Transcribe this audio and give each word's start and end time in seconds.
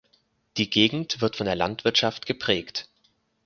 Die 0.57 0.67
Gegend 0.71 1.21
wird 1.21 1.35
von 1.35 1.45
der 1.45 1.53
Landwirtschaft 1.53 2.25
geprägt. 2.25 2.89